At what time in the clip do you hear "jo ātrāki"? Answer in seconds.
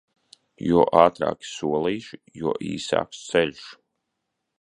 0.67-1.49